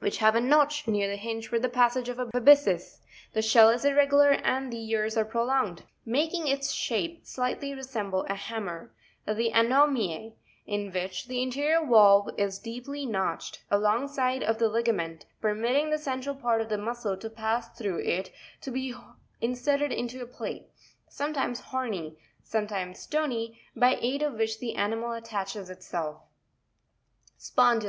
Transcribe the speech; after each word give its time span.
which 0.00 0.16
have 0.16 0.34
a 0.34 0.40
notch 0.40 0.88
near 0.88 1.06
the 1.06 1.18
hinge 1.18 1.48
for 1.48 1.58
the 1.58 1.68
passage 1.68 2.08
of 2.08 2.18
a 2.18 2.24
byssus: 2.40 3.00
the 3.34 3.42
shell 3.42 3.68
is 3.68 3.84
irregular 3.84 4.30
and 4.30 4.72
the 4.72 4.90
ears 4.90 5.18
are 5.18 5.24
prolonged, 5.26 5.82
making 6.06 6.46
its 6.48 6.72
shape 6.72 7.26
slightly 7.26 7.74
resemble 7.74 8.24
a 8.30 8.34
hammer: 8.34 8.90
the 9.26 9.50
ANomia, 9.52 10.32
in 10.64 10.90
which 10.90 11.26
the 11.28 11.42
interior 11.42 11.84
valve 11.84 12.28
5 12.30 12.34
is 12.38 12.58
deeply 12.58 13.04
notched 13.04 13.56
(fig. 13.56 13.70
98) 13.72 13.76
alongside 13.76 14.42
of 14.44 14.56
the 14.56 14.66
ligament, 14.70 15.26
permitting 15.42 15.90
re 15.90 15.90
the 15.90 15.98
central 16.02 16.34
part 16.34 16.62
of 16.62 16.70
the 16.70 16.78
muscle 16.78 17.18
to 17.18 17.28
pass 17.28 17.68
through 17.76 17.98
it 17.98 18.32
to 18.62 18.70
be 18.70 18.94
inserted 19.42 19.92
into 19.92 20.22
a 20.22 20.26
plate, 20.26 20.70
sometimes 21.06 21.60
horny, 21.60 22.16
sometimes 22.42 22.98
stony, 22.98 23.60
by 23.76 23.98
aid 24.00 24.22
of 24.22 24.32
which 24.38 24.58
the 24.58 24.74
animal 24.76 25.12
attaches 25.12 25.68
itself' 25.68 26.22
Fig. 27.36 27.44
91.—PECTEN 27.44 27.46
JAcoB&US. 27.46 27.48
Fig. 27.50 27.88